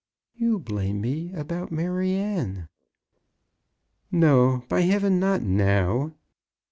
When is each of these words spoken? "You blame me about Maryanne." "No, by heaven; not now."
"You 0.33 0.57
blame 0.57 0.99
me 0.99 1.31
about 1.35 1.71
Maryanne." 1.71 2.69
"No, 4.11 4.63
by 4.67 4.81
heaven; 4.81 5.19
not 5.19 5.43
now." 5.43 6.15